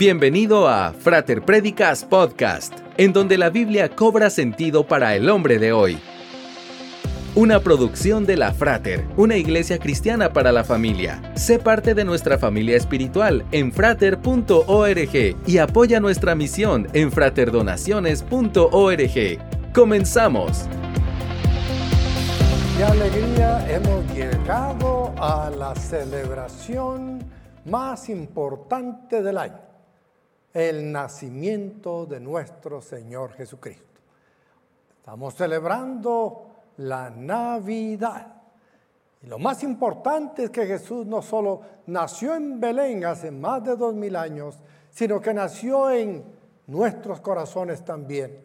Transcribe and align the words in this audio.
Bienvenido 0.00 0.66
a 0.66 0.92
Frater 0.94 1.42
Predicas 1.42 2.06
Podcast, 2.06 2.72
en 2.96 3.12
donde 3.12 3.36
la 3.36 3.50
Biblia 3.50 3.90
cobra 3.90 4.30
sentido 4.30 4.86
para 4.86 5.14
el 5.14 5.28
hombre 5.28 5.58
de 5.58 5.74
hoy. 5.74 5.98
Una 7.34 7.60
producción 7.60 8.24
de 8.24 8.38
la 8.38 8.54
Frater, 8.54 9.04
una 9.18 9.36
iglesia 9.36 9.78
cristiana 9.78 10.32
para 10.32 10.52
la 10.52 10.64
familia. 10.64 11.20
Sé 11.34 11.58
parte 11.58 11.94
de 11.94 12.06
nuestra 12.06 12.38
familia 12.38 12.78
espiritual 12.78 13.44
en 13.52 13.72
frater.org 13.72 15.36
y 15.46 15.58
apoya 15.58 16.00
nuestra 16.00 16.34
misión 16.34 16.88
en 16.94 17.12
fraterdonaciones.org. 17.12 19.72
Comenzamos. 19.74 20.64
Qué 22.78 22.84
alegría 22.84 23.70
hemos 23.70 24.14
llegado 24.14 25.12
a 25.18 25.50
la 25.50 25.74
celebración 25.74 27.22
más 27.66 28.08
importante 28.08 29.22
del 29.22 29.36
año 29.36 29.69
el 30.52 30.90
nacimiento 30.90 32.06
de 32.06 32.20
nuestro 32.20 32.80
Señor 32.80 33.32
Jesucristo. 33.32 33.84
Estamos 34.98 35.34
celebrando 35.34 36.46
la 36.78 37.10
Navidad. 37.10 38.34
Y 39.22 39.26
lo 39.26 39.38
más 39.38 39.62
importante 39.62 40.44
es 40.44 40.50
que 40.50 40.66
Jesús 40.66 41.06
no 41.06 41.22
solo 41.22 41.60
nació 41.86 42.34
en 42.34 42.58
Belén 42.58 43.04
hace 43.04 43.30
más 43.30 43.62
de 43.64 43.76
dos 43.76 43.94
mil 43.94 44.16
años, 44.16 44.58
sino 44.90 45.20
que 45.20 45.34
nació 45.34 45.90
en 45.90 46.24
nuestros 46.66 47.20
corazones 47.20 47.84
también. 47.84 48.44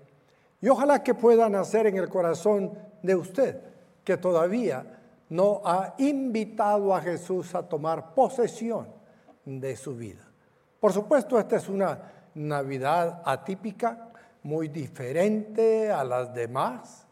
Y 0.62 0.68
ojalá 0.70 1.04
que 1.04 1.14
pueda 1.14 1.50
nacer 1.50 1.88
en 1.88 1.98
el 1.98 2.10
corazón 2.10 2.78
de 3.02 3.16
usted, 3.16 3.62
que 4.04 4.18
todavía 4.18 5.00
no 5.30 5.62
ha 5.64 5.96
invitado 5.98 6.94
a 6.94 7.02
Jesús 7.02 7.56
a 7.56 7.64
tomar 7.64 8.14
posesión 8.14 8.88
de 9.46 9.76
su 9.76 9.96
vida. 9.96 10.26
Por 10.86 10.94
supuesto, 10.94 11.40
esta 11.40 11.56
es 11.56 11.68
una 11.68 11.98
Navidad 12.36 13.24
atípica, 13.26 14.12
muy 14.44 14.68
diferente 14.68 15.92
a 15.92 16.04
las 16.04 16.32
demás. 16.32 17.08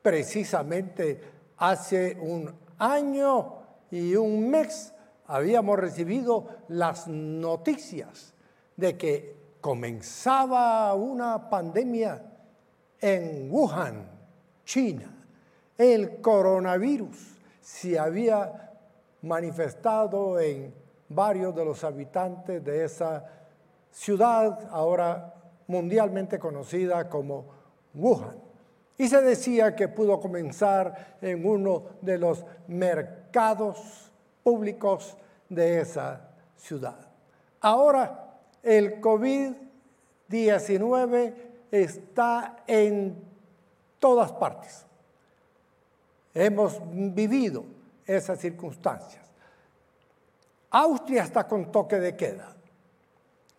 Precisamente 0.00 1.20
hace 1.58 2.16
un 2.18 2.50
año 2.78 3.56
y 3.90 4.16
un 4.16 4.48
mes 4.48 4.94
habíamos 5.26 5.78
recibido 5.78 6.48
las 6.68 7.06
noticias 7.06 8.32
de 8.78 8.96
que 8.96 9.36
comenzaba 9.60 10.94
una 10.94 11.50
pandemia 11.50 12.22
en 12.98 13.52
Wuhan, 13.52 14.08
China. 14.64 15.14
El 15.76 16.22
coronavirus 16.22 17.18
se 17.60 17.98
había 17.98 18.72
manifestado 19.20 20.40
en 20.40 20.81
varios 21.14 21.54
de 21.54 21.64
los 21.64 21.84
habitantes 21.84 22.64
de 22.64 22.84
esa 22.84 23.24
ciudad 23.90 24.68
ahora 24.70 25.34
mundialmente 25.66 26.38
conocida 26.38 27.08
como 27.08 27.46
Wuhan. 27.94 28.36
Y 28.98 29.08
se 29.08 29.22
decía 29.22 29.74
que 29.74 29.88
pudo 29.88 30.20
comenzar 30.20 31.16
en 31.20 31.46
uno 31.46 31.84
de 32.00 32.18
los 32.18 32.44
mercados 32.68 34.12
públicos 34.42 35.16
de 35.48 35.80
esa 35.80 36.28
ciudad. 36.56 36.98
Ahora 37.60 38.36
el 38.62 39.00
COVID-19 39.00 41.34
está 41.70 42.56
en 42.66 43.16
todas 43.98 44.32
partes. 44.32 44.84
Hemos 46.34 46.78
vivido 46.84 47.64
esas 48.06 48.40
circunstancias. 48.40 49.31
Austria 50.72 51.22
está 51.22 51.46
con 51.46 51.70
toque 51.70 51.98
de 51.98 52.16
queda. 52.16 52.56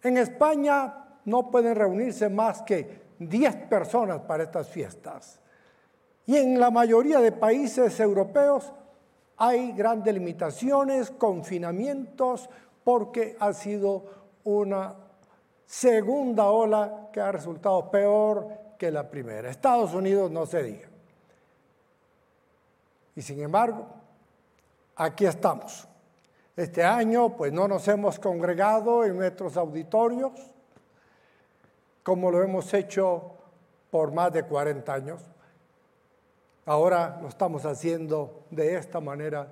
En 0.01 0.17
España 0.17 1.05
no 1.25 1.49
pueden 1.49 1.75
reunirse 1.75 2.27
más 2.27 2.63
que 2.63 3.03
10 3.19 3.55
personas 3.67 4.21
para 4.21 4.43
estas 4.43 4.67
fiestas. 4.67 5.39
Y 6.25 6.37
en 6.37 6.59
la 6.59 6.71
mayoría 6.71 7.19
de 7.19 7.31
países 7.31 7.99
europeos 7.99 8.73
hay 9.37 9.73
grandes 9.73 10.13
limitaciones, 10.13 11.11
confinamientos, 11.11 12.49
porque 12.83 13.37
ha 13.39 13.53
sido 13.53 14.05
una 14.43 14.95
segunda 15.65 16.49
ola 16.49 17.09
que 17.11 17.21
ha 17.21 17.31
resultado 17.31 17.89
peor 17.91 18.47
que 18.77 18.91
la 18.91 19.09
primera. 19.09 19.49
Estados 19.49 19.93
Unidos 19.93 20.31
no 20.31 20.45
se 20.45 20.63
diga. 20.63 20.89
Y 23.15 23.21
sin 23.21 23.39
embargo, 23.41 23.85
aquí 24.95 25.25
estamos. 25.25 25.87
Este 26.55 26.83
año 26.83 27.35
pues 27.35 27.51
no 27.51 27.67
nos 27.67 27.87
hemos 27.87 28.19
congregado 28.19 29.03
en 29.03 29.17
nuestros 29.17 29.57
auditorios 29.57 30.33
como 32.03 32.29
lo 32.29 32.43
hemos 32.43 32.71
hecho 32.75 33.31
por 33.89 34.11
más 34.11 34.31
de 34.33 34.43
40 34.43 34.93
años. 34.93 35.21
Ahora 36.65 37.17
lo 37.21 37.29
estamos 37.29 37.65
haciendo 37.65 38.43
de 38.51 38.75
esta 38.75 38.99
manera 38.99 39.51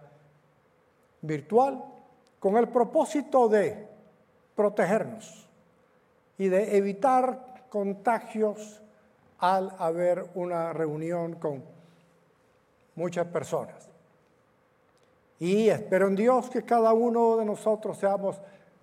virtual 1.22 1.84
con 2.39 2.57
el 2.57 2.69
propósito 2.69 3.47
de 3.47 3.88
protegernos 4.56 5.47
y 6.38 6.50
de 6.50 6.78
evitar 6.78 7.66
contagios 7.69 8.81
al 9.39 9.73
haber 9.79 10.29
una 10.35 10.72
reunión 10.72 11.33
con 11.35 11.63
muchas 12.95 13.25
personas. 13.28 13.91
Y 15.41 15.69
espero 15.69 16.07
en 16.07 16.16
Dios 16.16 16.52
que 16.52 16.62
cada 16.62 16.94
uno 16.94 17.35
de 17.35 17.46
nosotros 17.46 17.97
seamos 17.97 18.40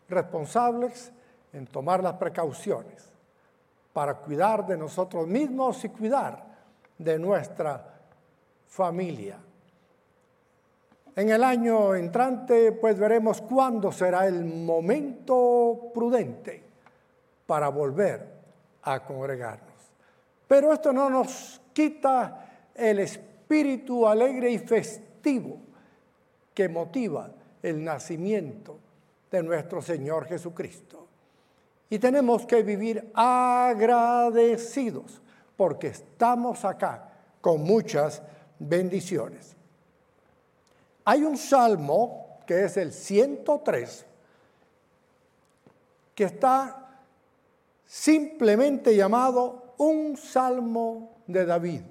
responsables 0.08 1.12
en 1.52 1.68
tomar 1.68 2.02
las 2.02 2.14
precauciones 2.14 3.08
para 3.92 4.14
cuidar 4.14 4.66
de 4.66 4.76
nosotros 4.76 5.28
mismos 5.28 5.84
y 5.84 5.88
cuidar 5.90 6.44
de 6.98 7.16
nuestra 7.16 8.00
familia. 8.66 9.38
En 11.14 11.30
el 11.30 11.44
año 11.44 11.94
entrante, 11.94 12.72
pues 12.72 12.98
veremos 12.98 13.40
cuándo 13.40 13.92
será 13.92 14.26
el 14.26 14.44
momento 14.44 15.92
prudente 15.94 16.64
para 17.46 17.68
volver 17.68 18.34
a 18.82 19.04
congregarnos. 19.04 19.92
Pero 20.48 20.72
esto 20.72 20.92
no 20.92 21.08
nos 21.08 21.60
quita 21.72 22.72
el 22.74 22.98
espíritu 22.98 24.08
alegre 24.08 24.50
y 24.50 24.58
festivo 24.58 25.67
que 26.58 26.68
motiva 26.68 27.30
el 27.62 27.84
nacimiento 27.84 28.80
de 29.30 29.44
nuestro 29.44 29.80
Señor 29.80 30.26
Jesucristo. 30.26 31.06
Y 31.88 32.00
tenemos 32.00 32.46
que 32.46 32.64
vivir 32.64 33.12
agradecidos 33.14 34.02
porque 35.56 35.86
estamos 35.86 36.64
acá 36.64 37.12
con 37.40 37.62
muchas 37.62 38.20
bendiciones. 38.58 39.54
Hay 41.04 41.22
un 41.22 41.36
salmo 41.36 42.40
que 42.44 42.64
es 42.64 42.76
el 42.76 42.92
103 42.92 44.04
que 46.16 46.24
está 46.24 47.04
simplemente 47.86 48.96
llamado 48.96 49.74
un 49.78 50.16
salmo 50.16 51.18
de 51.28 51.46
David. 51.46 51.82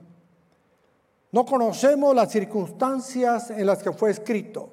No 1.31 1.45
conocemos 1.45 2.15
las 2.15 2.31
circunstancias 2.31 3.51
en 3.51 3.65
las 3.65 3.83
que 3.83 3.91
fue 3.91 4.11
escrito, 4.11 4.69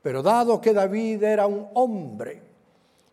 pero 0.00 0.22
dado 0.22 0.60
que 0.60 0.72
David 0.72 1.22
era 1.24 1.46
un 1.46 1.68
hombre 1.74 2.42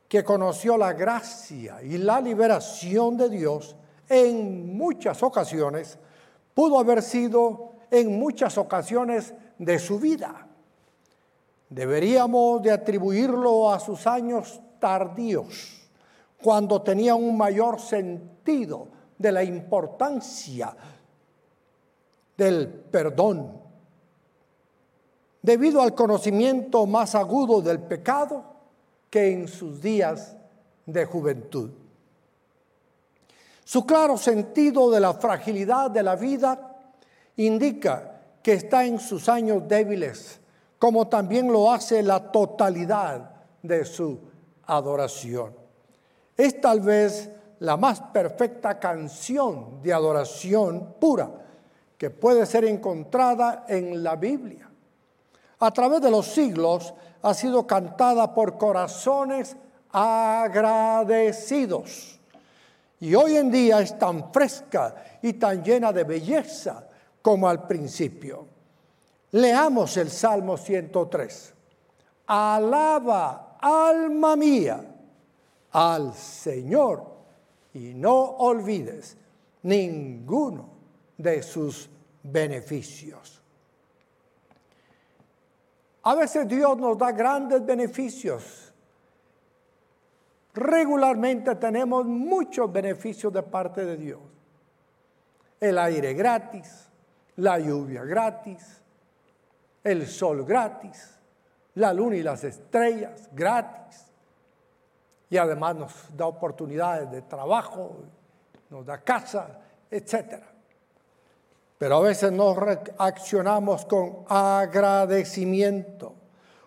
que 0.07 0.23
conoció 0.23 0.77
la 0.77 0.93
gracia 0.93 1.81
y 1.81 1.97
la 1.97 2.21
liberación 2.21 3.17
de 3.17 3.29
Dios 3.29 3.75
en 4.07 4.77
muchas 4.77 5.23
ocasiones, 5.23 5.97
pudo 6.53 6.77
haber 6.77 7.01
sido 7.01 7.73
en 7.89 8.19
muchas 8.19 8.59
ocasiones 8.59 9.33
de 9.57 9.79
su 9.79 9.99
vida. 9.99 10.47
Deberíamos 11.69 12.61
de 12.61 12.69
atribuirlo 12.69 13.71
a 13.71 13.79
sus 13.79 14.05
años 14.05 14.61
tardíos, 14.79 15.89
cuando 16.39 16.83
tenía 16.83 17.15
un 17.15 17.35
mayor 17.35 17.79
sentido 17.79 18.89
de 19.17 19.31
la 19.31 19.43
importancia 19.43 20.75
del 22.37 22.67
perdón. 22.67 23.61
Debido 25.41 25.81
al 25.81 25.93
conocimiento 25.93 26.85
más 26.85 27.15
agudo 27.15 27.61
del 27.61 27.79
pecado 27.79 28.43
que 29.09 29.31
en 29.31 29.47
sus 29.47 29.81
días 29.81 30.35
de 30.85 31.05
juventud. 31.05 31.69
Su 33.63 33.85
claro 33.85 34.17
sentido 34.17 34.89
de 34.91 34.99
la 34.99 35.13
fragilidad 35.13 35.91
de 35.91 36.03
la 36.03 36.15
vida 36.15 36.77
indica 37.37 38.21
que 38.41 38.53
está 38.53 38.85
en 38.85 38.99
sus 38.99 39.29
años 39.29 39.67
débiles, 39.67 40.39
como 40.77 41.07
también 41.07 41.51
lo 41.51 41.71
hace 41.71 42.03
la 42.03 42.31
totalidad 42.31 43.31
de 43.61 43.85
su 43.85 44.19
adoración. 44.65 45.55
Es 46.35 46.59
tal 46.59 46.81
vez 46.81 47.29
la 47.59 47.77
más 47.77 48.01
perfecta 48.01 48.79
canción 48.79 49.81
de 49.81 49.93
adoración 49.93 50.95
pura 50.99 51.31
que 52.03 52.09
puede 52.09 52.45
ser 52.45 52.65
encontrada 52.65 53.63
en 53.65 54.03
la 54.03 54.17
Biblia. 54.17 54.69
A 55.59 55.71
través 55.71 56.01
de 56.01 56.11
los 56.11 56.27
siglos 56.27 56.93
ha 57.21 57.33
sido 57.33 57.65
cantada 57.65 58.33
por 58.33 58.57
corazones 58.57 59.55
agradecidos. 59.89 60.59
Y 62.99 63.15
hoy 63.15 63.37
en 63.37 63.49
día 63.49 63.79
es 63.79 63.97
tan 63.97 64.33
fresca 64.33 64.95
y 65.21 65.31
tan 65.31 65.63
llena 65.63 65.93
de 65.93 66.03
belleza 66.03 66.85
como 67.21 67.47
al 67.47 67.65
principio. 67.67 68.47
Leamos 69.31 69.95
el 69.95 70.11
Salmo 70.11 70.57
103. 70.57 71.53
Alaba, 72.27 73.59
alma 73.61 74.35
mía, 74.35 74.83
al 75.71 76.13
Señor 76.13 77.05
y 77.73 77.93
no 77.93 78.19
olvides 78.39 79.15
ninguno 79.61 80.67
de 81.17 81.41
sus 81.41 81.92
beneficios. 82.23 83.41
A 86.03 86.15
veces 86.15 86.47
Dios 86.47 86.77
nos 86.77 86.97
da 86.97 87.11
grandes 87.11 87.65
beneficios. 87.65 88.73
Regularmente 90.53 91.55
tenemos 91.55 92.05
muchos 92.05 92.71
beneficios 92.71 93.31
de 93.31 93.43
parte 93.43 93.85
de 93.85 93.97
Dios. 93.97 94.19
El 95.59 95.77
aire 95.77 96.13
gratis, 96.13 96.89
la 97.37 97.57
lluvia 97.57 98.03
gratis, 98.03 98.81
el 99.83 100.05
sol 100.05 100.45
gratis, 100.45 101.17
la 101.75 101.93
luna 101.93 102.17
y 102.17 102.23
las 102.23 102.43
estrellas 102.43 103.29
gratis. 103.31 104.05
Y 105.29 105.37
además 105.37 105.75
nos 105.75 106.17
da 106.17 106.27
oportunidades 106.27 107.09
de 107.09 107.21
trabajo, 107.23 108.03
nos 108.69 108.85
da 108.85 108.99
casa, 108.99 109.61
etc. 109.89 110.52
Pero 111.83 111.97
a 111.97 111.99
veces 111.99 112.31
no 112.31 112.55
reaccionamos 112.55 113.83
con 113.83 114.19
agradecimiento. 114.29 116.15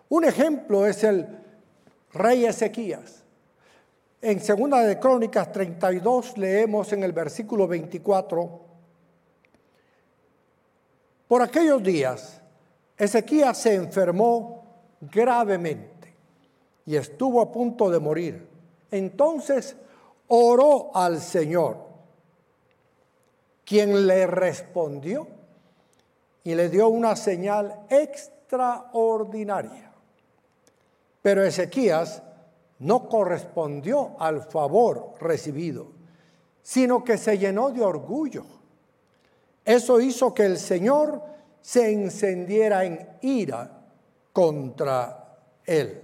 Un 0.09 0.25
ejemplo 0.25 0.85
es 0.85 1.03
el 1.03 1.27
rey 2.13 2.45
Ezequías. 2.45 3.23
En 4.21 4.39
Segunda 4.39 4.81
de 4.81 4.99
Crónicas 4.99 5.51
32 5.51 6.37
leemos 6.37 6.93
en 6.93 7.01
el 7.01 7.13
versículo 7.13 7.67
24, 7.67 8.61
por 11.27 11.41
aquellos 11.41 11.81
días 11.81 12.39
Ezequías 12.95 13.57
se 13.57 13.73
enfermó 13.73 14.65
gravemente 15.01 16.13
y 16.85 16.95
estuvo 16.95 17.41
a 17.41 17.51
punto 17.51 17.89
de 17.89 17.99
morir. 17.99 18.47
Entonces 18.91 19.75
oró 20.27 20.91
al 20.95 21.19
Señor, 21.19 21.86
quien 23.67 24.07
le 24.07 24.25
respondió 24.25 25.27
y 26.45 26.55
le 26.55 26.69
dio 26.69 26.87
una 26.87 27.17
señal 27.17 27.81
extraordinaria. 27.89 29.91
Pero 31.21 31.43
Ezequías 31.43 32.23
no 32.79 33.09
correspondió 33.09 34.15
al 34.19 34.43
favor 34.43 35.15
recibido, 35.19 35.87
sino 36.63 37.03
que 37.03 37.17
se 37.17 37.37
llenó 37.37 37.71
de 37.71 37.81
orgullo. 37.81 38.45
Eso 39.65 39.99
hizo 39.99 40.33
que 40.33 40.45
el 40.45 40.57
Señor 40.57 41.21
se 41.59 41.91
encendiera 41.91 42.85
en 42.85 43.05
ira 43.19 43.69
contra 44.31 45.39
él 45.65 46.01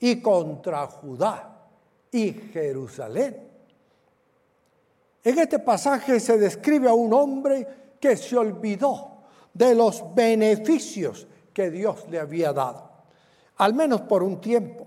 y 0.00 0.22
contra 0.22 0.86
Judá 0.86 1.66
y 2.10 2.32
Jerusalén. 2.32 3.47
En 5.28 5.38
este 5.38 5.58
pasaje 5.58 6.20
se 6.20 6.38
describe 6.38 6.88
a 6.88 6.94
un 6.94 7.12
hombre 7.12 7.96
que 8.00 8.16
se 8.16 8.34
olvidó 8.34 9.18
de 9.52 9.74
los 9.74 10.02
beneficios 10.14 11.28
que 11.52 11.70
Dios 11.70 12.06
le 12.08 12.18
había 12.18 12.54
dado, 12.54 12.90
al 13.58 13.74
menos 13.74 14.00
por 14.00 14.22
un 14.22 14.40
tiempo. 14.40 14.86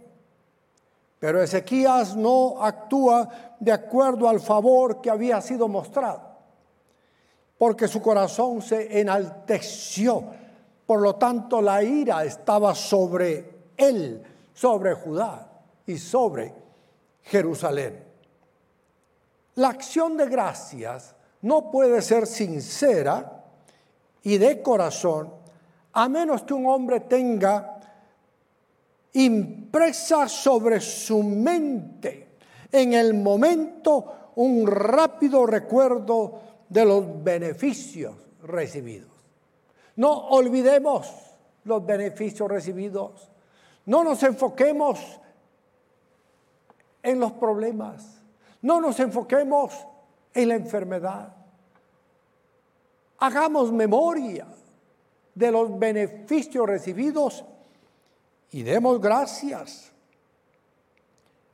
Pero 1.19 1.43
Ezequías 1.43 2.15
no 2.15 2.55
actúa 2.59 3.29
de 3.59 3.71
acuerdo 3.71 4.27
al 4.27 4.39
favor 4.39 4.99
que 4.99 5.11
había 5.11 5.39
sido 5.41 5.67
mostrado 5.67 6.31
porque 7.59 7.87
su 7.87 8.01
corazón 8.01 8.63
se 8.63 8.99
enalteció. 8.99 10.25
Por 10.87 11.01
lo 11.01 11.17
tanto, 11.17 11.61
la 11.61 11.83
ira 11.83 12.25
estaba 12.25 12.73
sobre 12.73 13.67
él, 13.77 14.23
sobre 14.55 14.95
Judá 14.95 15.61
y 15.85 15.99
sobre 15.99 16.51
Jerusalén. 17.21 18.10
La 19.55 19.69
acción 19.69 20.17
de 20.17 20.27
gracias 20.27 21.15
no 21.41 21.71
puede 21.71 22.01
ser 22.01 22.27
sincera 22.27 23.43
y 24.23 24.37
de 24.37 24.61
corazón 24.61 25.33
a 25.93 26.07
menos 26.07 26.43
que 26.43 26.53
un 26.53 26.67
hombre 26.67 27.01
tenga 27.01 27.79
impresa 29.13 30.29
sobre 30.29 30.79
su 30.79 31.21
mente 31.21 32.37
en 32.71 32.93
el 32.93 33.13
momento 33.13 34.31
un 34.35 34.65
rápido 34.65 35.45
recuerdo 35.45 36.39
de 36.69 36.85
los 36.85 37.23
beneficios 37.23 38.15
recibidos. 38.43 39.09
No 39.97 40.29
olvidemos 40.29 41.11
los 41.65 41.85
beneficios 41.85 42.49
recibidos. 42.49 43.29
No 43.85 44.03
nos 44.03 44.23
enfoquemos 44.23 45.19
en 47.03 47.19
los 47.19 47.33
problemas. 47.33 48.20
No 48.61 48.79
nos 48.79 48.99
enfoquemos 48.99 49.73
en 50.33 50.49
la 50.49 50.55
enfermedad. 50.55 51.35
Hagamos 53.17 53.71
memoria 53.71 54.47
de 55.35 55.51
los 55.51 55.77
beneficios 55.77 56.67
recibidos 56.67 57.43
y 58.51 58.63
demos 58.63 58.99
gracias. 58.99 59.91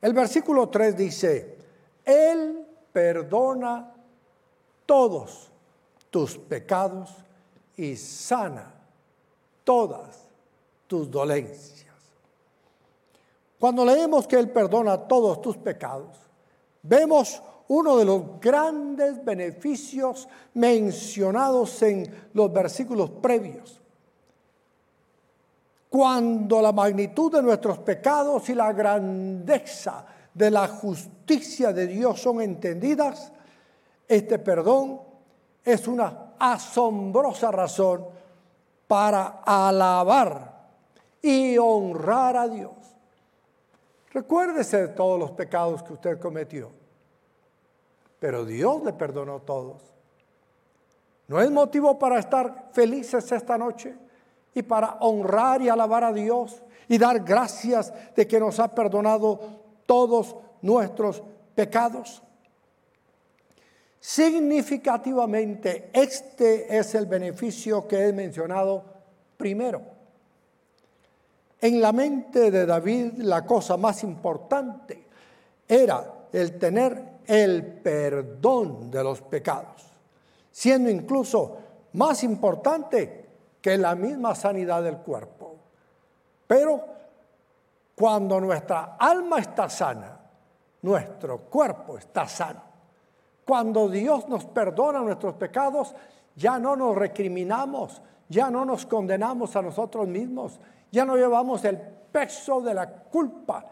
El 0.00 0.12
versículo 0.12 0.68
3 0.68 0.96
dice, 0.96 1.58
Él 2.04 2.66
perdona 2.92 3.92
todos 4.86 5.50
tus 6.10 6.38
pecados 6.38 7.14
y 7.76 7.96
sana 7.96 8.72
todas 9.64 10.24
tus 10.86 11.10
dolencias. 11.10 11.94
Cuando 13.58 13.84
leemos 13.84 14.26
que 14.26 14.36
Él 14.36 14.50
perdona 14.50 14.96
todos 14.96 15.42
tus 15.42 15.56
pecados, 15.56 16.27
vemos 16.88 17.42
uno 17.68 17.98
de 17.98 18.04
los 18.04 18.40
grandes 18.40 19.22
beneficios 19.24 20.26
mencionados 20.54 21.82
en 21.82 22.28
los 22.32 22.52
versículos 22.52 23.10
previos. 23.10 23.80
Cuando 25.90 26.60
la 26.60 26.72
magnitud 26.72 27.32
de 27.32 27.42
nuestros 27.42 27.78
pecados 27.78 28.48
y 28.48 28.54
la 28.54 28.72
grandeza 28.72 30.04
de 30.32 30.50
la 30.50 30.68
justicia 30.68 31.72
de 31.72 31.86
Dios 31.86 32.20
son 32.20 32.40
entendidas, 32.40 33.32
este 34.06 34.38
perdón 34.38 35.00
es 35.64 35.86
una 35.88 36.34
asombrosa 36.38 37.50
razón 37.50 38.06
para 38.86 39.42
alabar 39.44 40.68
y 41.20 41.58
honrar 41.58 42.36
a 42.36 42.48
Dios. 42.48 42.72
Recuérdese 44.12 44.78
de 44.78 44.88
todos 44.88 45.18
los 45.18 45.32
pecados 45.32 45.82
que 45.82 45.92
usted 45.92 46.18
cometió, 46.18 46.70
pero 48.18 48.44
Dios 48.44 48.82
le 48.84 48.92
perdonó 48.92 49.40
todos. 49.40 49.82
¿No 51.28 51.40
es 51.40 51.50
motivo 51.50 51.98
para 51.98 52.18
estar 52.18 52.70
felices 52.72 53.30
esta 53.32 53.58
noche 53.58 53.94
y 54.54 54.62
para 54.62 54.94
honrar 55.00 55.60
y 55.60 55.68
alabar 55.68 56.04
a 56.04 56.12
Dios 56.12 56.62
y 56.88 56.96
dar 56.96 57.20
gracias 57.20 57.92
de 58.16 58.26
que 58.26 58.40
nos 58.40 58.58
ha 58.58 58.74
perdonado 58.74 59.38
todos 59.86 60.34
nuestros 60.62 61.22
pecados? 61.54 62.22
Significativamente, 64.00 65.90
este 65.92 66.78
es 66.78 66.94
el 66.94 67.06
beneficio 67.06 67.86
que 67.86 68.08
he 68.08 68.12
mencionado 68.12 68.84
primero. 69.36 69.82
En 71.60 71.80
la 71.80 71.92
mente 71.92 72.50
de 72.50 72.64
David 72.64 73.14
la 73.18 73.44
cosa 73.44 73.76
más 73.76 74.02
importante 74.04 75.04
era 75.66 76.14
el 76.32 76.58
tener 76.58 77.17
el 77.28 77.62
perdón 77.62 78.90
de 78.90 79.04
los 79.04 79.20
pecados, 79.20 79.92
siendo 80.50 80.88
incluso 80.88 81.58
más 81.92 82.24
importante 82.24 83.26
que 83.60 83.76
la 83.76 83.94
misma 83.94 84.34
sanidad 84.34 84.82
del 84.82 84.96
cuerpo. 84.96 85.56
Pero 86.46 86.82
cuando 87.94 88.40
nuestra 88.40 88.96
alma 88.98 89.40
está 89.40 89.68
sana, 89.68 90.18
nuestro 90.82 91.38
cuerpo 91.42 91.98
está 91.98 92.26
sano. 92.26 92.62
Cuando 93.44 93.90
Dios 93.90 94.26
nos 94.28 94.46
perdona 94.46 95.00
nuestros 95.00 95.34
pecados, 95.34 95.94
ya 96.34 96.58
no 96.58 96.76
nos 96.76 96.96
recriminamos, 96.96 98.00
ya 98.28 98.50
no 98.50 98.64
nos 98.64 98.86
condenamos 98.86 99.54
a 99.54 99.60
nosotros 99.62 100.08
mismos, 100.08 100.58
ya 100.90 101.04
no 101.04 101.16
llevamos 101.16 101.62
el 101.66 101.76
peso 101.78 102.62
de 102.62 102.72
la 102.72 102.88
culpa 102.88 103.66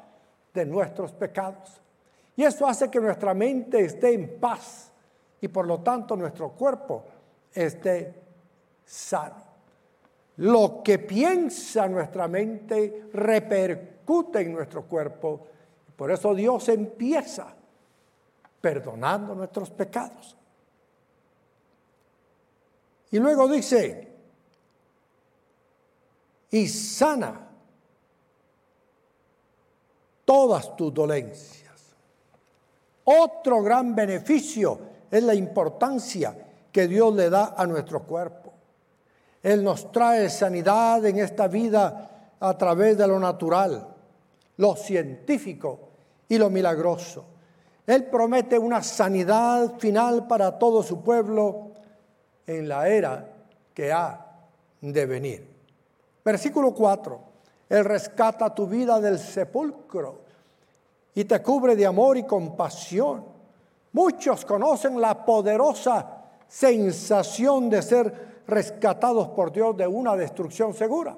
de 0.52 0.66
nuestros 0.66 1.12
pecados. 1.12 1.80
Y 2.36 2.44
eso 2.44 2.66
hace 2.66 2.90
que 2.90 3.00
nuestra 3.00 3.32
mente 3.34 3.84
esté 3.84 4.12
en 4.12 4.38
paz 4.38 4.92
y 5.40 5.48
por 5.48 5.66
lo 5.66 5.80
tanto 5.80 6.16
nuestro 6.16 6.50
cuerpo 6.50 7.04
esté 7.52 8.14
sano. 8.84 9.46
Lo 10.36 10.82
que 10.82 10.98
piensa 10.98 11.88
nuestra 11.88 12.28
mente 12.28 13.08
repercute 13.12 14.40
en 14.40 14.52
nuestro 14.52 14.84
cuerpo, 14.84 15.46
Por 15.96 16.10
eso 16.10 16.34
Dios 16.34 16.68
empieza 16.68 17.54
perdonando 18.60 19.34
nuestros 19.34 19.70
pecados. 19.70 20.36
Y 23.10 23.18
luego 23.18 23.48
dice, 23.48 24.12
y 26.50 26.68
sana 26.68 27.48
todas 30.26 30.76
tus 30.76 30.92
dolencias. 30.92 31.65
Otro 33.08 33.62
gran 33.62 33.94
beneficio 33.94 34.78
es 35.10 35.22
la 35.22 35.34
importancia 35.34 36.36
que 36.72 36.88
Dios 36.88 37.14
le 37.14 37.30
da 37.30 37.54
a 37.56 37.64
nuestro 37.64 38.02
cuerpo. 38.02 38.52
Él 39.42 39.62
nos 39.62 39.92
trae 39.92 40.28
sanidad 40.28 41.04
en 41.06 41.20
esta 41.20 41.46
vida 41.46 42.34
a 42.40 42.58
través 42.58 42.98
de 42.98 43.06
lo 43.06 43.20
natural, 43.20 43.86
lo 44.56 44.74
científico 44.74 45.78
y 46.28 46.36
lo 46.36 46.50
milagroso. 46.50 47.24
Él 47.86 48.06
promete 48.06 48.58
una 48.58 48.82
sanidad 48.82 49.78
final 49.78 50.26
para 50.26 50.58
todo 50.58 50.82
su 50.82 51.02
pueblo 51.04 51.70
en 52.44 52.68
la 52.68 52.88
era 52.88 53.24
que 53.72 53.92
ha 53.92 54.26
de 54.80 55.06
venir. 55.06 55.48
Versículo 56.24 56.74
4. 56.74 57.20
Él 57.68 57.84
rescata 57.84 58.52
tu 58.52 58.66
vida 58.66 59.00
del 59.00 59.20
sepulcro 59.20 60.25
y 61.16 61.24
te 61.24 61.42
cubre 61.42 61.74
de 61.74 61.84
amor 61.84 62.16
y 62.16 62.22
compasión. 62.22 63.24
Muchos 63.92 64.44
conocen 64.44 65.00
la 65.00 65.24
poderosa 65.24 66.22
sensación 66.46 67.68
de 67.68 67.82
ser 67.82 68.42
rescatados 68.46 69.28
por 69.30 69.50
Dios 69.50 69.76
de 69.76 69.88
una 69.88 70.14
destrucción 70.14 70.72
segura. 70.74 71.16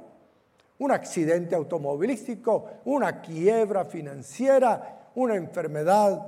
Un 0.78 0.92
accidente 0.92 1.54
automovilístico, 1.54 2.64
una 2.86 3.20
quiebra 3.20 3.84
financiera, 3.84 5.10
una 5.16 5.34
enfermedad 5.34 6.26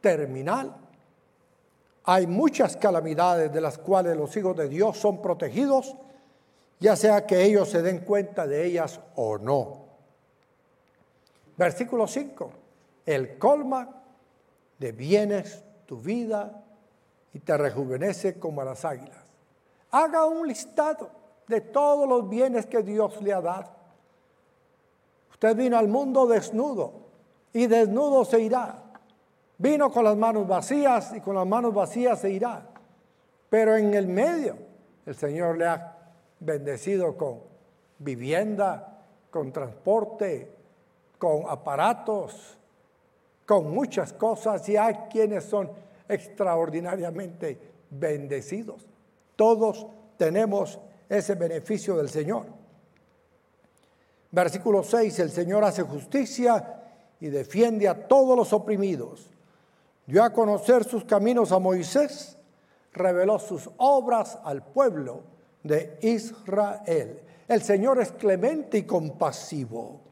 terminal. 0.00 0.74
Hay 2.04 2.26
muchas 2.26 2.76
calamidades 2.76 3.52
de 3.52 3.60
las 3.60 3.78
cuales 3.78 4.16
los 4.16 4.36
hijos 4.36 4.56
de 4.56 4.68
Dios 4.68 4.96
son 4.96 5.22
protegidos 5.22 5.94
ya 6.78 6.96
sea 6.96 7.26
que 7.26 7.42
ellos 7.42 7.70
se 7.70 7.82
den 7.82 8.00
cuenta 8.00 8.46
de 8.46 8.66
ellas 8.66 9.00
o 9.14 9.38
no. 9.38 9.85
Versículo 11.56 12.06
5. 12.06 12.50
El 13.06 13.38
colma 13.38 14.02
de 14.78 14.92
bienes 14.92 15.64
tu 15.86 15.98
vida 16.00 16.62
y 17.32 17.38
te 17.40 17.56
rejuvenece 17.56 18.38
como 18.38 18.60
a 18.60 18.64
las 18.64 18.84
águilas. 18.84 19.24
Haga 19.90 20.26
un 20.26 20.46
listado 20.46 21.10
de 21.46 21.60
todos 21.60 22.08
los 22.08 22.28
bienes 22.28 22.66
que 22.66 22.82
Dios 22.82 23.20
le 23.22 23.32
ha 23.32 23.40
dado. 23.40 23.70
Usted 25.30 25.56
vino 25.56 25.78
al 25.78 25.88
mundo 25.88 26.26
desnudo 26.26 26.92
y 27.52 27.66
desnudo 27.66 28.24
se 28.24 28.40
irá. 28.40 28.82
Vino 29.58 29.90
con 29.90 30.04
las 30.04 30.16
manos 30.16 30.46
vacías 30.46 31.12
y 31.14 31.20
con 31.20 31.34
las 31.34 31.46
manos 31.46 31.72
vacías 31.72 32.20
se 32.20 32.30
irá. 32.30 32.66
Pero 33.48 33.76
en 33.76 33.94
el 33.94 34.08
medio 34.08 34.56
el 35.06 35.14
Señor 35.14 35.56
le 35.56 35.66
ha 35.66 35.96
bendecido 36.40 37.16
con 37.16 37.40
vivienda, 37.98 39.02
con 39.30 39.52
transporte, 39.52 40.55
con 41.26 41.50
aparatos, 41.50 42.56
con 43.44 43.74
muchas 43.74 44.12
cosas 44.12 44.68
y 44.68 44.76
hay 44.76 44.94
quienes 45.10 45.42
son 45.42 45.68
extraordinariamente 46.08 47.58
bendecidos. 47.90 48.86
Todos 49.34 49.88
tenemos 50.16 50.78
ese 51.08 51.34
beneficio 51.34 51.96
del 51.96 52.08
Señor. 52.08 52.44
Versículo 54.30 54.84
6, 54.84 55.18
el 55.18 55.30
Señor 55.32 55.64
hace 55.64 55.82
justicia 55.82 56.82
y 57.18 57.26
defiende 57.26 57.88
a 57.88 58.06
todos 58.06 58.36
los 58.36 58.52
oprimidos. 58.52 59.28
Dio 60.06 60.22
a 60.22 60.32
conocer 60.32 60.84
sus 60.84 61.04
caminos 61.04 61.50
a 61.50 61.58
Moisés, 61.58 62.36
reveló 62.92 63.40
sus 63.40 63.68
obras 63.78 64.38
al 64.44 64.62
pueblo 64.62 65.22
de 65.64 65.98
Israel. 66.02 67.20
El 67.48 67.62
Señor 67.62 68.00
es 68.00 68.12
clemente 68.12 68.78
y 68.78 68.82
compasivo, 68.84 70.06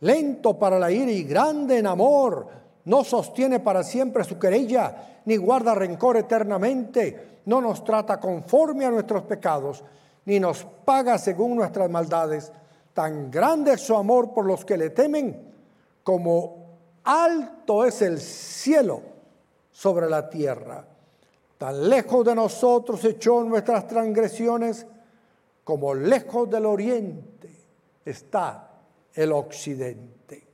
lento 0.00 0.58
para 0.58 0.78
la 0.78 0.90
ira 0.90 1.10
y 1.10 1.24
grande 1.24 1.78
en 1.78 1.86
amor. 1.86 2.46
No 2.84 3.04
sostiene 3.04 3.60
para 3.60 3.82
siempre 3.82 4.24
su 4.24 4.38
querella, 4.38 5.20
ni 5.24 5.36
guarda 5.36 5.74
rencor 5.74 6.16
eternamente. 6.16 7.40
No 7.46 7.60
nos 7.60 7.84
trata 7.84 8.18
conforme 8.18 8.84
a 8.84 8.90
nuestros 8.90 9.22
pecados, 9.24 9.84
ni 10.24 10.40
nos 10.40 10.64
paga 10.84 11.18
según 11.18 11.56
nuestras 11.56 11.90
maldades. 11.90 12.52
Tan 12.94 13.30
grande 13.30 13.74
es 13.74 13.80
su 13.80 13.96
amor 13.96 14.32
por 14.32 14.46
los 14.46 14.64
que 14.64 14.76
le 14.76 14.90
temen, 14.90 15.52
como 16.02 16.56
alto 17.04 17.84
es 17.84 18.02
el 18.02 18.20
cielo 18.20 19.00
sobre 19.70 20.08
la 20.08 20.28
tierra. 20.28 20.84
Tan 21.56 21.88
lejos 21.88 22.24
de 22.24 22.34
nosotros 22.34 23.04
echó 23.04 23.44
nuestras 23.44 23.86
transgresiones 23.86 24.86
como 25.62 25.94
lejos 25.94 26.48
del 26.50 26.66
oriente 26.66 27.50
está 28.04 28.69
el 29.14 29.32
occidente. 29.32 30.46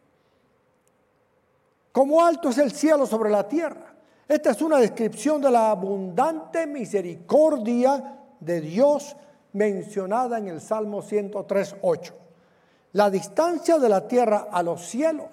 Como 1.92 2.24
alto 2.24 2.50
es 2.50 2.58
el 2.58 2.72
cielo 2.72 3.06
sobre 3.06 3.30
la 3.30 3.48
tierra. 3.48 3.94
Esta 4.28 4.50
es 4.50 4.60
una 4.60 4.78
descripción 4.78 5.40
de 5.40 5.50
la 5.50 5.70
abundante 5.70 6.66
misericordia 6.66 8.18
de 8.40 8.60
Dios 8.60 9.16
mencionada 9.52 10.38
en 10.38 10.48
el 10.48 10.60
Salmo 10.60 11.02
103.8. 11.02 12.12
La 12.92 13.10
distancia 13.10 13.78
de 13.78 13.88
la 13.88 14.06
tierra 14.06 14.48
a 14.50 14.62
los 14.62 14.86
cielos 14.86 15.30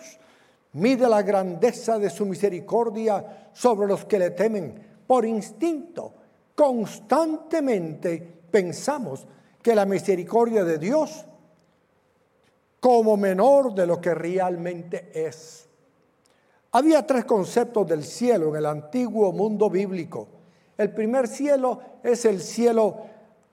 mide 0.74 1.08
la 1.08 1.22
grandeza 1.22 2.00
de 2.00 2.10
su 2.10 2.25
misericordia 2.25 3.50
sobre 3.53 3.88
los 3.88 4.06
que 4.06 4.20
le 4.20 4.32
temen 4.32 4.94
por 5.08 5.25
instinto, 5.25 6.13
constantemente 6.56 8.42
pensamos 8.50 9.27
que 9.62 9.75
la 9.75 9.86
misericordia 9.86 10.63
de 10.63 10.77
Dios 10.77 11.25
como 12.84 13.16
menor 13.16 13.74
de 13.74 13.88
lo 13.88 14.02
que 14.02 14.13
realmente 14.13 15.10
es. 15.13 15.70
Había 16.74 17.08
tres 17.08 17.24
conceptos 17.24 17.88
del 17.88 18.04
cielo 18.04 18.50
en 18.50 18.58
el 18.58 18.66
antiguo 18.66 19.32
mundo 19.32 19.70
bíblico. 19.70 20.28
El 20.78 20.94
primer 20.94 21.30
cielo 21.30 21.80
es 22.04 22.25
el 22.25 22.42
cielo 22.42 22.98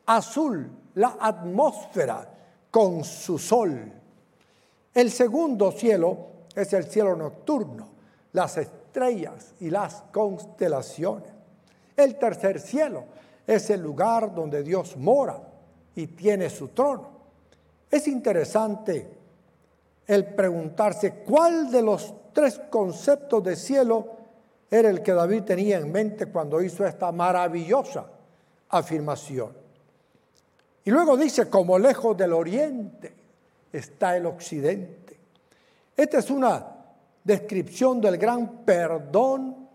azul, 0.06 0.68
la 0.96 1.16
atmósfera 1.20 2.28
con 2.72 3.04
su 3.04 3.38
sol. 3.38 3.92
El 4.92 5.12
segundo 5.12 5.70
cielo 5.70 6.18
es 6.52 6.72
el 6.72 6.86
cielo 6.86 7.14
nocturno, 7.14 7.88
las 8.32 8.56
estrellas 8.56 9.54
y 9.60 9.70
las 9.70 10.02
constelaciones. 10.10 11.30
El 11.96 12.18
tercer 12.18 12.58
cielo 12.58 13.04
es 13.46 13.70
el 13.70 13.80
lugar 13.80 14.34
donde 14.34 14.64
Dios 14.64 14.96
mora 14.96 15.40
y 15.94 16.08
tiene 16.08 16.50
su 16.50 16.66
trono. 16.70 17.10
Es 17.88 18.08
interesante 18.08 19.19
el 20.10 20.24
preguntarse 20.24 21.22
cuál 21.24 21.70
de 21.70 21.82
los 21.82 22.12
tres 22.32 22.60
conceptos 22.68 23.44
de 23.44 23.54
cielo 23.54 24.08
era 24.68 24.90
el 24.90 25.02
que 25.02 25.12
David 25.12 25.44
tenía 25.44 25.78
en 25.78 25.92
mente 25.92 26.26
cuando 26.26 26.60
hizo 26.60 26.84
esta 26.84 27.12
maravillosa 27.12 28.06
afirmación. 28.70 29.52
Y 30.84 30.90
luego 30.90 31.16
dice, 31.16 31.48
como 31.48 31.78
lejos 31.78 32.16
del 32.16 32.32
oriente 32.32 33.14
está 33.72 34.16
el 34.16 34.26
occidente. 34.26 35.16
Esta 35.96 36.18
es 36.18 36.28
una 36.28 36.66
descripción 37.22 38.00
del 38.00 38.18
gran 38.18 38.64
perdón 38.64 39.68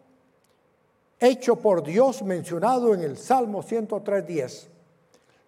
hecho 1.18 1.56
por 1.56 1.82
Dios 1.82 2.24
mencionado 2.24 2.94
en 2.94 3.04
el 3.04 3.18
Salmo 3.18 3.63
103.10. 3.63 4.68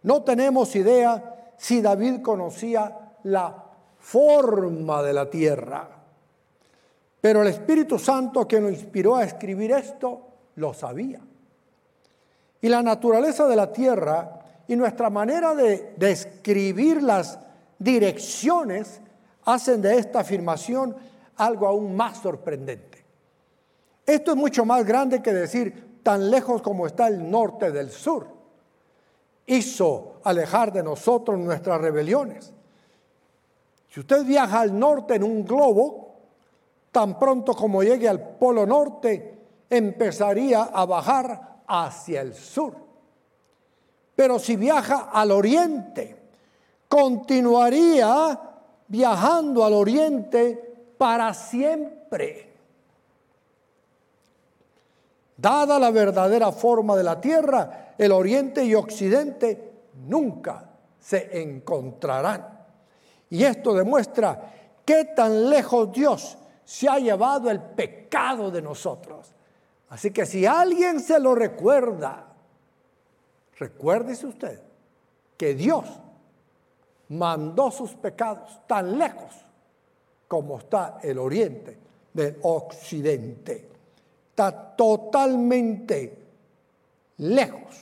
No 0.04 0.24
tenemos 0.24 0.74
idea 0.78 1.54
si 1.58 1.82
David 1.82 2.22
conocía 2.22 3.16
la 3.24 3.67
forma 4.00 5.02
de 5.04 5.14
la 5.14 5.30
tierra, 5.30 5.90
pero 7.20 7.42
el 7.42 7.48
Espíritu 7.50 7.98
Santo 8.00 8.48
que 8.48 8.62
lo 8.62 8.70
inspiró 8.70 9.16
a 9.16 9.24
escribir 9.24 9.72
esto 9.72 10.22
lo 10.56 10.74
sabía. 10.74 11.20
Y 12.62 12.70
la 12.70 12.82
naturaleza 12.82 13.48
de 13.48 13.56
la 13.56 13.72
tierra 13.72 14.40
y 14.68 14.76
nuestra 14.76 15.10
manera 15.10 15.56
de 15.56 15.94
describir 15.98 17.02
las 17.04 17.40
direcciones 17.80 19.02
hacen 19.46 19.82
de 19.82 19.98
esta 19.98 20.20
afirmación 20.20 20.96
algo 21.38 21.68
aún 21.68 21.96
más 21.96 22.18
sorprendente. 22.18 23.04
Esto 24.06 24.32
es 24.32 24.38
mucho 24.38 24.66
más 24.66 24.86
grande 24.86 25.22
que 25.22 25.34
decir 25.34 26.00
tan 26.04 26.32
lejos 26.32 26.62
como 26.62 26.88
está 26.88 27.08
el 27.08 27.30
norte 27.30 27.72
del 27.72 27.92
sur. 27.92 28.28
Hizo 29.46 30.22
alejar 30.24 30.72
de 30.72 30.84
nosotros 30.84 31.38
nuestras 31.38 31.80
rebeliones. 31.80 32.54
Si 33.90 34.00
usted 34.00 34.26
viaja 34.26 34.62
al 34.62 34.78
norte 34.78 35.16
en 35.16 35.24
un 35.24 35.46
globo, 35.46 36.16
tan 36.92 37.18
pronto 37.18 37.54
como 37.54 37.84
llegue 37.84 38.08
al 38.08 38.20
polo 38.20 38.66
norte, 38.66 39.38
empezaría 39.70 40.64
a 40.64 40.86
bajar 40.86 41.62
hacia 41.68 42.22
el 42.22 42.34
sur. 42.34 42.76
Pero 44.16 44.40
si 44.40 44.56
viaja 44.56 45.10
al 45.12 45.32
oriente, 45.32 46.16
continuaría 46.88 48.40
viajando 48.88 49.64
al 49.64 49.74
oriente 49.74 50.56
para 50.98 51.34
siempre. 51.34 52.48
Dada 55.38 55.78
la 55.78 55.92
verdadera 55.92 56.52
forma 56.52 56.96
de 56.96 57.04
la 57.04 57.22
tierra, 57.22 57.94
el 57.98 58.12
oriente 58.12 58.66
y 58.66 58.74
occidente 58.74 59.72
nunca 60.08 60.68
se 61.00 61.42
encontrarán. 61.42 62.57
Y 63.30 63.44
esto 63.44 63.74
demuestra 63.74 64.54
qué 64.86 65.06
tan 65.16 65.50
lejos 65.50 65.92
Dios 65.92 66.38
se 66.64 66.88
ha 66.88 66.98
llevado 67.00 67.50
el 67.50 67.62
pecado 67.62 68.52
de 68.52 68.62
nosotros. 68.62 69.34
Así 69.90 70.12
que 70.12 70.26
si 70.26 70.46
alguien 70.46 71.00
se 71.00 71.20
lo 71.20 71.34
recuerda, 71.34 72.28
recuérdese 73.58 74.28
usted 74.28 74.62
que 75.38 75.54
Dios 75.54 75.86
mandó 77.10 77.72
sus 77.72 77.94
pecados 77.96 78.60
tan 78.68 78.98
lejos 78.98 79.34
como 80.28 80.60
está 80.60 81.00
el 81.02 81.18
oriente 81.20 81.78
del 82.14 82.38
occidente. 82.42 83.70
Está 84.30 84.76
totalmente 84.76 86.26
lejos. 87.18 87.76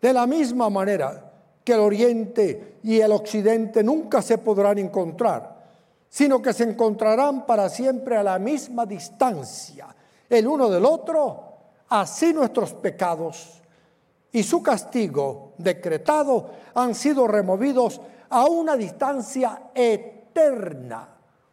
De 0.00 0.12
la 0.12 0.26
misma 0.26 0.70
manera 0.70 1.29
el 1.70 1.80
oriente 1.80 2.78
y 2.82 3.00
el 3.00 3.12
occidente 3.12 3.82
nunca 3.82 4.22
se 4.22 4.38
podrán 4.38 4.78
encontrar, 4.78 5.60
sino 6.08 6.40
que 6.40 6.52
se 6.52 6.64
encontrarán 6.64 7.46
para 7.46 7.68
siempre 7.68 8.16
a 8.16 8.22
la 8.22 8.38
misma 8.38 8.86
distancia, 8.86 9.94
el 10.28 10.46
uno 10.46 10.68
del 10.68 10.84
otro, 10.84 11.44
así 11.88 12.32
nuestros 12.32 12.74
pecados 12.74 13.60
y 14.32 14.42
su 14.42 14.62
castigo 14.62 15.54
decretado 15.58 16.50
han 16.74 16.94
sido 16.94 17.26
removidos 17.26 18.00
a 18.28 18.44
una 18.44 18.76
distancia 18.76 19.70
eterna 19.74 21.08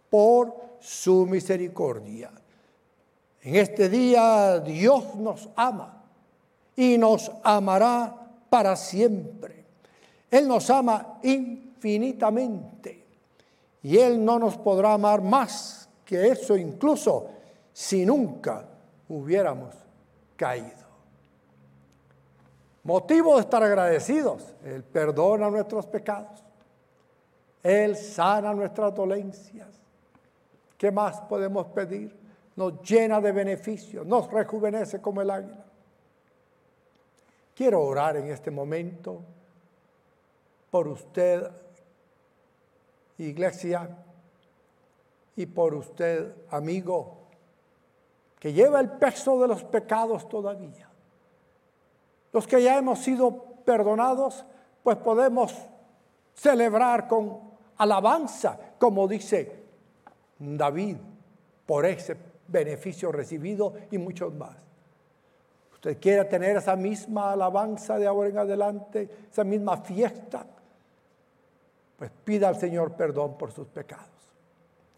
por 0.09 0.53
su 0.79 1.25
misericordia. 1.25 2.31
En 3.41 3.55
este 3.55 3.89
día 3.89 4.59
Dios 4.59 5.15
nos 5.15 5.49
ama 5.55 6.03
y 6.75 6.97
nos 6.97 7.31
amará 7.43 8.13
para 8.49 8.75
siempre. 8.75 9.56
Él 10.29 10.47
nos 10.47 10.69
ama 10.69 11.19
infinitamente 11.23 13.05
y 13.83 13.97
Él 13.97 14.23
no 14.23 14.39
nos 14.39 14.57
podrá 14.57 14.93
amar 14.93 15.21
más 15.21 15.89
que 16.03 16.27
eso 16.27 16.55
incluso 16.55 17.29
si 17.73 18.05
nunca 18.05 18.65
hubiéramos 19.09 19.75
caído. 20.35 20.87
Motivo 22.83 23.35
de 23.35 23.41
estar 23.41 23.61
agradecidos. 23.61 24.55
Él 24.63 24.81
perdona 24.81 25.49
nuestros 25.49 25.85
pecados. 25.85 26.41
Él 27.61 27.97
sana 27.97 28.53
nuestras 28.53 28.95
dolencias. 28.95 29.67
¿Qué 30.77 30.89
más 30.91 31.19
podemos 31.21 31.67
pedir? 31.67 32.15
Nos 32.55 32.81
llena 32.81 33.19
de 33.19 33.31
beneficios, 33.33 34.05
nos 34.05 34.31
rejuvenece 34.31 35.01
como 35.01 35.21
el 35.21 35.29
águila. 35.29 35.65
Quiero 37.53 37.83
orar 37.83 38.15
en 38.17 38.31
este 38.31 38.51
momento 38.51 39.21
por 40.77 40.89
usted, 40.89 41.49
iglesia, 43.17 43.97
y 45.35 45.47
por 45.47 45.73
usted, 45.73 46.35
amigo, 46.51 47.17
que 48.37 48.53
lleva 48.53 48.79
el 48.79 48.91
peso 48.91 49.41
de 49.41 49.47
los 49.47 49.63
pecados 49.63 50.29
todavía. 50.29 50.87
Los 52.31 52.45
que 52.45 52.61
ya 52.61 52.77
hemos 52.77 52.99
sido 52.99 53.55
perdonados, 53.65 54.45
pues 54.83 54.97
podemos 54.97 55.51
celebrar 56.35 57.07
con 57.07 57.39
alabanza, 57.77 58.59
como 58.77 59.07
dice 59.07 59.63
David, 60.37 60.97
por 61.65 61.87
ese 61.87 62.15
beneficio 62.47 63.11
recibido 63.11 63.73
y 63.89 63.97
muchos 63.97 64.31
más. 64.31 64.55
Usted 65.73 65.97
quiere 65.99 66.25
tener 66.25 66.55
esa 66.55 66.75
misma 66.75 67.31
alabanza 67.31 67.97
de 67.97 68.05
ahora 68.05 68.29
en 68.29 68.37
adelante, 68.37 69.09
esa 69.31 69.43
misma 69.43 69.77
fiesta, 69.77 70.45
pues 71.97 72.11
pida 72.23 72.47
al 72.47 72.59
Señor 72.59 72.93
perdón 72.93 73.37
por 73.37 73.51
sus 73.51 73.67
pecados. 73.67 74.05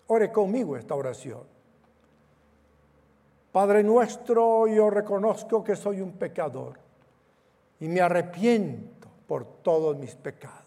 Ore 0.08 0.32
conmigo 0.32 0.76
esta 0.76 0.96
oración. 0.96 1.44
Padre 3.52 3.84
nuestro, 3.84 4.68
yo 4.68 4.90
reconozco 4.90 5.64
que 5.64 5.76
soy 5.76 6.02
un 6.02 6.14
pecador 6.14 6.80
y 7.80 7.88
me 7.88 8.02
arrepiento 8.02 9.08
por 9.28 9.46
todos 9.62 9.98
mis 9.98 10.16
pecados. 10.16 10.66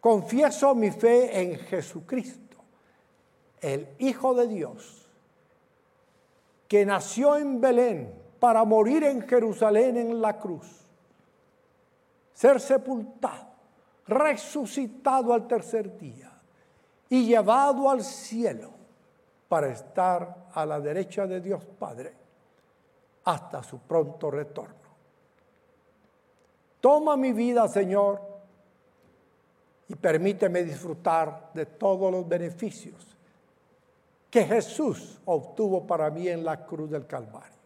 Confieso 0.00 0.74
mi 0.74 0.90
fe 0.90 1.40
en 1.40 1.58
Jesucristo, 1.58 2.56
el 3.60 3.88
Hijo 3.98 4.34
de 4.34 4.48
Dios, 4.48 5.08
que 6.68 6.86
nació 6.86 7.36
en 7.36 7.60
Belén 7.60 8.14
para 8.38 8.64
morir 8.64 9.04
en 9.04 9.22
Jerusalén 9.28 9.96
en 9.96 10.20
la 10.22 10.38
cruz, 10.38 10.66
ser 12.32 12.60
sepultado, 12.60 13.49
resucitado 14.10 15.32
al 15.32 15.46
tercer 15.46 15.96
día 15.96 16.30
y 17.08 17.26
llevado 17.26 17.88
al 17.88 18.02
cielo 18.02 18.70
para 19.48 19.68
estar 19.68 20.48
a 20.52 20.66
la 20.66 20.80
derecha 20.80 21.26
de 21.26 21.40
Dios 21.40 21.64
Padre 21.64 22.14
hasta 23.24 23.62
su 23.62 23.78
pronto 23.78 24.30
retorno. 24.30 24.74
Toma 26.80 27.16
mi 27.16 27.32
vida, 27.32 27.68
Señor, 27.68 28.20
y 29.88 29.94
permíteme 29.94 30.62
disfrutar 30.64 31.50
de 31.52 31.66
todos 31.66 32.10
los 32.10 32.28
beneficios 32.28 33.16
que 34.30 34.44
Jesús 34.44 35.20
obtuvo 35.24 35.86
para 35.86 36.10
mí 36.10 36.28
en 36.28 36.44
la 36.44 36.64
cruz 36.64 36.90
del 36.90 37.06
Calvario. 37.06 37.58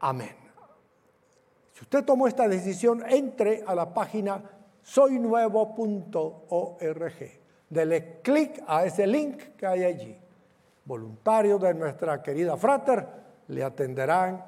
Amén. 0.00 0.49
Si 1.80 1.84
usted 1.84 2.04
tomó 2.04 2.28
esta 2.28 2.46
decisión, 2.46 3.02
entre 3.08 3.64
a 3.66 3.74
la 3.74 3.94
página 3.94 4.42
soynuevo.org. 4.82 5.80
Dele 7.70 8.20
clic 8.20 8.62
a 8.66 8.84
ese 8.84 9.06
link 9.06 9.56
que 9.56 9.66
hay 9.66 9.84
allí. 9.84 10.14
Voluntario 10.84 11.58
de 11.58 11.72
nuestra 11.72 12.22
querida 12.22 12.58
frater 12.58 13.06
le 13.48 13.64
atenderán 13.64 14.44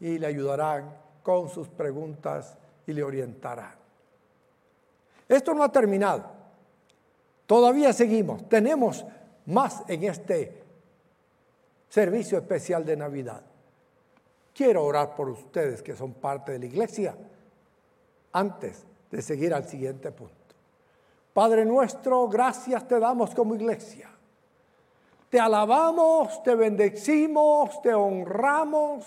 y 0.00 0.18
le 0.18 0.26
ayudarán 0.26 0.96
con 1.22 1.48
sus 1.48 1.68
preguntas 1.68 2.58
y 2.88 2.92
le 2.92 3.04
orientarán. 3.04 3.76
Esto 5.28 5.54
no 5.54 5.62
ha 5.62 5.70
terminado. 5.70 6.24
Todavía 7.46 7.92
seguimos. 7.92 8.48
Tenemos 8.48 9.04
más 9.46 9.84
en 9.86 10.02
este 10.02 10.60
servicio 11.88 12.38
especial 12.38 12.84
de 12.84 12.96
Navidad. 12.96 13.42
Quiero 14.54 14.84
orar 14.84 15.14
por 15.14 15.28
ustedes 15.28 15.82
que 15.82 15.94
son 15.94 16.14
parte 16.14 16.52
de 16.52 16.60
la 16.60 16.66
iglesia 16.66 17.16
antes 18.32 18.86
de 19.10 19.20
seguir 19.20 19.52
al 19.52 19.68
siguiente 19.68 20.10
punto. 20.12 20.34
Padre 21.32 21.64
nuestro, 21.64 22.28
gracias 22.28 22.86
te 22.86 22.98
damos 22.98 23.34
como 23.34 23.54
iglesia 23.54 24.14
te 25.34 25.40
alabamos, 25.40 26.44
te 26.44 26.54
bendecimos, 26.54 27.82
te 27.82 27.92
honramos 27.92 29.04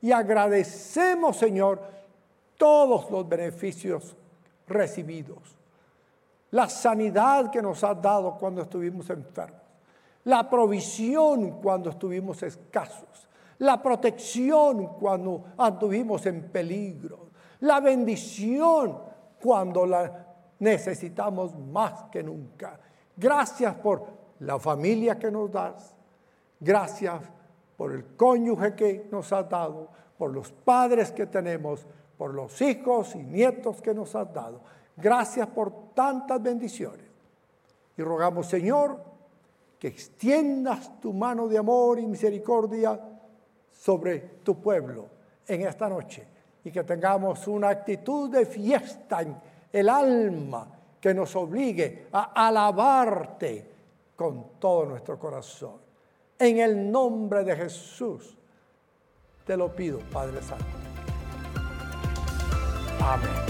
y 0.00 0.10
agradecemos, 0.10 1.36
Señor, 1.36 1.82
todos 2.56 3.10
los 3.10 3.28
beneficios 3.28 4.16
recibidos. 4.66 5.58
La 6.52 6.66
sanidad 6.66 7.50
que 7.50 7.60
nos 7.60 7.84
has 7.84 8.00
dado 8.00 8.38
cuando 8.38 8.62
estuvimos 8.62 9.10
enfermos. 9.10 9.60
La 10.24 10.48
provisión 10.48 11.60
cuando 11.60 11.90
estuvimos 11.90 12.42
escasos. 12.42 13.28
La 13.60 13.82
protección 13.82 14.94
cuando 14.98 15.44
anduvimos 15.58 16.24
en 16.26 16.50
peligro. 16.50 17.30
La 17.60 17.80
bendición 17.80 18.98
cuando 19.42 19.86
la 19.86 20.26
necesitamos 20.60 21.58
más 21.58 22.04
que 22.04 22.22
nunca. 22.22 22.78
Gracias 23.16 23.74
por 23.74 24.06
la 24.40 24.58
familia 24.58 25.18
que 25.18 25.30
nos 25.30 25.50
das. 25.50 25.94
Gracias 26.58 27.20
por 27.76 27.92
el 27.92 28.16
cónyuge 28.16 28.74
que 28.74 29.08
nos 29.10 29.32
has 29.32 29.48
dado, 29.48 29.88
por 30.16 30.32
los 30.32 30.52
padres 30.52 31.12
que 31.12 31.26
tenemos, 31.26 31.86
por 32.16 32.34
los 32.34 32.60
hijos 32.62 33.14
y 33.14 33.22
nietos 33.22 33.80
que 33.82 33.94
nos 33.94 34.14
has 34.14 34.32
dado. 34.32 34.60
Gracias 34.96 35.46
por 35.48 35.92
tantas 35.94 36.42
bendiciones. 36.42 37.06
Y 37.96 38.02
rogamos, 38.02 38.46
Señor, 38.46 39.02
que 39.78 39.88
extiendas 39.88 41.00
tu 41.00 41.12
mano 41.12 41.48
de 41.48 41.58
amor 41.58 41.98
y 41.98 42.06
misericordia 42.06 43.00
sobre 43.72 44.18
tu 44.42 44.60
pueblo 44.60 45.06
en 45.46 45.62
esta 45.62 45.88
noche 45.88 46.26
y 46.64 46.70
que 46.70 46.84
tengamos 46.84 47.46
una 47.48 47.70
actitud 47.70 48.30
de 48.30 48.46
fiesta 48.46 49.22
en 49.22 49.36
el 49.72 49.88
alma 49.88 50.68
que 51.00 51.14
nos 51.14 51.34
obligue 51.36 52.08
a 52.12 52.46
alabarte 52.46 53.70
con 54.14 54.58
todo 54.58 54.84
nuestro 54.86 55.18
corazón. 55.18 55.76
En 56.38 56.58
el 56.58 56.90
nombre 56.90 57.44
de 57.44 57.56
Jesús 57.56 58.36
te 59.46 59.56
lo 59.56 59.74
pido, 59.74 59.98
Padre 60.12 60.42
Santo. 60.42 60.64
Amén. 63.00 63.49